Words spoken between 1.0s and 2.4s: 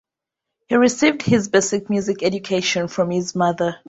his basic music